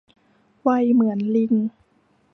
[0.61, 1.53] ไวเหมือนลิง